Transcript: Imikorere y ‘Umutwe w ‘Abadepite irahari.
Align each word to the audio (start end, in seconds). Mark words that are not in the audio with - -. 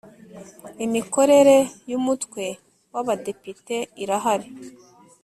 Imikorere 0.85 1.57
y 1.89 1.93
‘Umutwe 1.99 2.43
w 2.93 2.95
‘Abadepite 3.01 3.75
irahari. 4.03 4.47